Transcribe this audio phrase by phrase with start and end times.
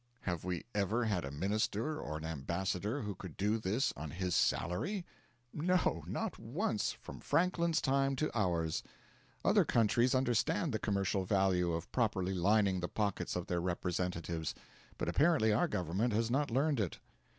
[0.21, 4.33] Have we ever had a minister or an ambassador who could do this on his
[4.33, 5.05] salary?
[5.53, 8.81] No not once, from Franklin's time to ours.
[9.45, 14.55] Other countries understand the commercial value of properly lining the pockets of their representatives;
[14.97, 16.97] but apparently our Government has not learned it.